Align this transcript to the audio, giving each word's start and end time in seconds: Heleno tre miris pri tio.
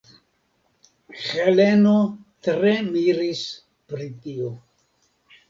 Heleno 1.25 1.91
tre 2.49 2.73
miris 2.89 3.45
pri 3.93 4.09
tio. 4.27 4.51